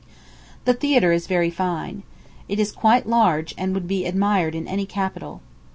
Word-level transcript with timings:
The 0.65 0.73
Theatre 0.73 1.11
is 1.11 1.27
very 1.27 1.51
fine. 1.51 2.01
It 2.49 2.59
is 2.59 2.71
quite 2.71 3.07
large, 3.07 3.53
and 3.55 3.71
would 3.75 3.87
be 3.87 4.07
admired 4.07 4.55
in 4.55 4.67
any 4.67 4.87
capital. 4.87 5.41